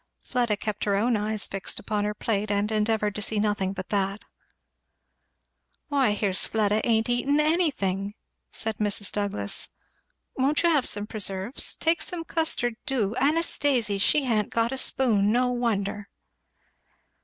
Fleda 0.23 0.57
kept 0.57 0.85
her 0.85 0.95
own 0.95 1.15
eyes 1.15 1.45
fixed 1.45 1.79
upon 1.79 2.05
her 2.05 2.15
plate 2.15 2.49
and 2.49 2.71
endeavoured 2.71 3.13
to 3.13 3.21
see 3.21 3.37
nothing 3.37 3.71
but 3.71 3.89
that. 3.89 4.23
"Why 5.89 6.13
here's 6.13 6.47
Fleda 6.47 6.83
ain't 6.83 7.07
eating 7.07 7.39
anything," 7.39 8.15
said 8.51 8.77
Mrs. 8.77 9.11
Douglass. 9.11 9.69
"Won't 10.35 10.63
you 10.63 10.69
have 10.71 10.87
some 10.87 11.05
preserves? 11.05 11.75
take 11.75 12.01
some 12.01 12.23
custard, 12.23 12.77
do! 12.87 13.15
Anastasy, 13.17 13.99
she 13.99 14.25
ha'n't 14.25 14.53
a 14.55 14.75
spoon 14.79 15.31
no 15.31 15.49
wonder!" 15.49 16.09